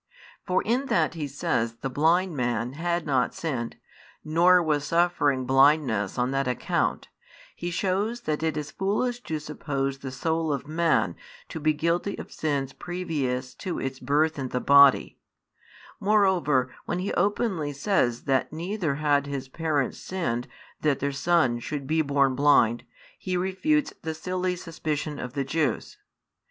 [0.47, 3.75] For in that He says the blind man had not sinned,
[4.23, 7.09] nor was suffering blindness on that account,
[7.55, 11.15] He shows that it is foolish to suppose the soul of man
[11.49, 15.19] to be guilty of sins previous to its birth in the body:
[15.99, 20.47] moreover, when He openly says that neither had His parents sinned
[20.81, 22.85] that their son should be born blind,
[23.19, 25.97] He refutes the silly suspicion of the Jews.